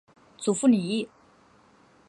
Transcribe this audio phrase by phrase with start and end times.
[0.35, 1.07] 祖父李毅。